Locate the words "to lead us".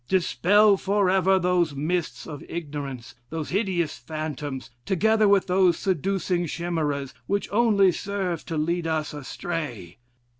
8.47-9.13